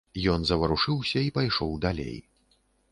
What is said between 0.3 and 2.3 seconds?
Ён заварушыўся і пайшоў далей.